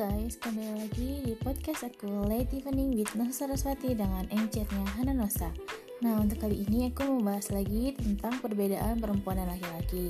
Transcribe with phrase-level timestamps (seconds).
[0.00, 5.52] guys, kembali lagi di podcast aku Late Evening with Nosa Saraswati dengan encetnya Hana Nosa
[6.00, 10.08] Nah untuk kali ini aku mau bahas lagi tentang perbedaan perempuan dan laki-laki.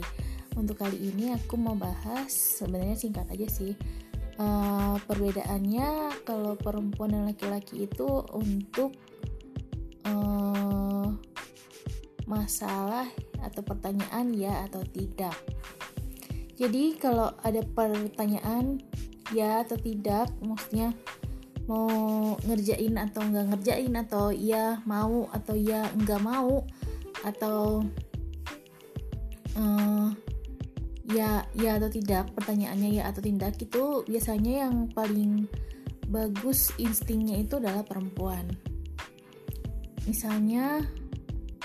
[0.54, 3.74] Untuk kali ini aku mau bahas sebenarnya singkat aja sih
[4.38, 8.94] uh, Perbedaannya kalau perempuan dan laki-laki itu untuk
[10.06, 11.10] uh,
[12.30, 13.10] masalah
[13.42, 15.34] atau pertanyaan ya atau tidak.
[16.54, 18.86] Jadi kalau ada pertanyaan
[19.34, 20.94] ya atau tidak, maksudnya
[21.70, 26.66] mau ngerjain atau nggak ngerjain atau ya mau atau ya nggak mau
[27.22, 27.86] atau
[29.54, 30.08] uh,
[31.10, 35.46] ya ya atau tidak pertanyaannya ya atau tidak itu biasanya yang paling
[36.10, 38.50] bagus instingnya itu adalah perempuan.
[40.10, 40.82] Misalnya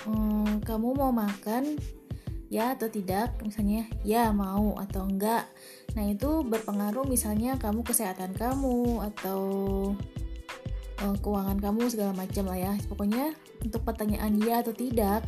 [0.06, 1.82] um, kamu mau makan
[2.50, 5.50] ya atau tidak misalnya ya mau atau enggak.
[5.98, 9.42] Nah itu berpengaruh misalnya kamu kesehatan kamu atau
[11.02, 12.74] uh, keuangan kamu segala macam lah ya.
[12.86, 15.26] Pokoknya untuk pertanyaan ya atau tidak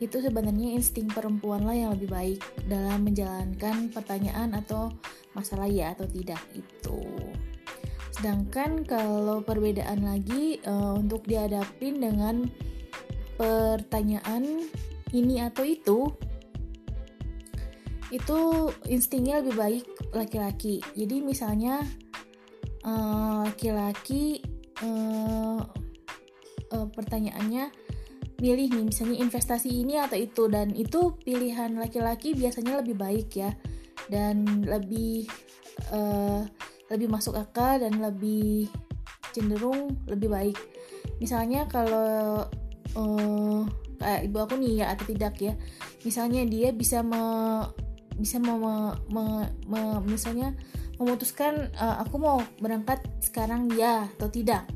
[0.00, 4.88] itu sebenarnya insting perempuan lah yang lebih baik dalam menjalankan pertanyaan atau
[5.36, 7.00] masalah ya atau tidak itu.
[8.16, 12.48] Sedangkan kalau perbedaan lagi uh, untuk dihadapin dengan
[13.36, 14.68] pertanyaan
[15.12, 16.12] ini atau itu
[18.10, 20.82] itu instingnya lebih baik laki-laki.
[20.98, 21.78] Jadi misalnya
[22.82, 24.42] eh, laki-laki
[24.82, 25.62] uh, uh,
[26.74, 27.70] uh, pertanyaannya
[28.40, 30.50] milih nih misalnya investasi ini atau itu.
[30.50, 33.54] Dan itu pilihan laki-laki biasanya lebih baik ya.
[34.10, 35.30] Dan lebih
[35.94, 36.42] uh,
[36.90, 38.66] lebih masuk akal dan lebih
[39.30, 40.58] cenderung lebih baik.
[41.22, 42.42] Misalnya kalau
[42.98, 43.62] uh,
[44.02, 45.54] kayak ibu aku nih ya atau tidak ya.
[46.02, 47.22] Misalnya dia bisa me
[48.20, 48.52] bisa me,
[49.08, 50.52] me, me, misalnya
[51.00, 54.68] memutuskan uh, aku mau berangkat sekarang ya atau tidak.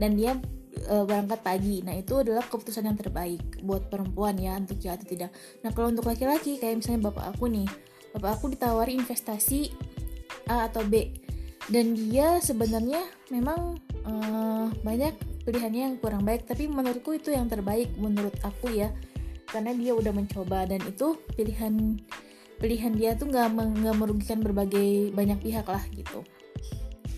[0.00, 0.40] Dan dia
[0.88, 1.84] uh, berangkat pagi.
[1.84, 5.30] Nah itu adalah keputusan yang terbaik buat perempuan ya untuk ya atau tidak.
[5.60, 7.68] Nah kalau untuk laki-laki kayak misalnya bapak aku nih.
[8.16, 9.76] Bapak aku ditawari investasi
[10.48, 11.12] A atau B.
[11.66, 15.12] Dan dia sebenarnya memang uh, banyak
[15.44, 16.48] pilihannya yang kurang baik.
[16.48, 18.88] Tapi menurutku itu yang terbaik menurut aku ya.
[19.46, 22.00] Karena dia udah mencoba dan itu pilihan
[22.56, 26.24] pilihan dia tuh nggak nggak merugikan berbagai banyak pihak lah gitu.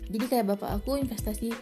[0.08, 1.52] Jadi kayak bapak aku investasi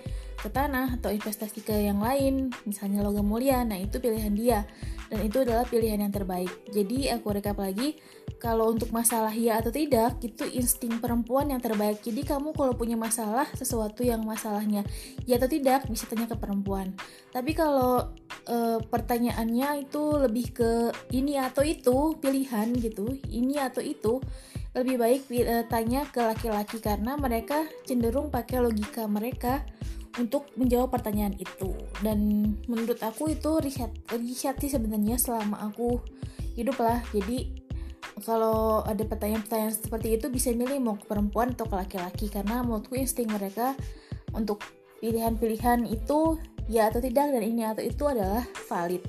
[0.46, 4.62] ke tanah atau investasi ke yang lain misalnya logam mulia nah itu pilihan dia.
[5.06, 6.50] Dan itu adalah pilihan yang terbaik.
[6.74, 7.94] Jadi aku rekap lagi
[8.42, 12.02] kalau untuk masalah ya atau tidak itu insting perempuan yang terbaik.
[12.02, 14.82] Jadi kamu kalau punya masalah sesuatu yang masalahnya
[15.24, 16.90] ya atau tidak bisa tanya ke perempuan.
[17.30, 18.10] Tapi kalau
[18.50, 20.70] e, pertanyaannya itu lebih ke
[21.14, 24.18] ini atau itu pilihan gitu ini atau itu
[24.74, 26.82] lebih baik e, tanya ke laki-laki.
[26.82, 29.62] Karena mereka cenderung pakai logika mereka
[30.16, 31.72] untuk menjawab pertanyaan itu.
[32.00, 36.00] Dan menurut aku itu riset riset sih sebenarnya selama aku
[36.56, 37.04] hidup lah.
[37.12, 37.64] Jadi
[38.24, 42.26] kalau ada pertanyaan-pertanyaan seperti itu bisa milih mau ke perempuan atau ke laki-laki.
[42.32, 43.76] Karena menurutku insting mereka
[44.32, 44.64] untuk
[45.04, 49.04] pilihan-pilihan itu ya atau tidak dan ini atau itu adalah valid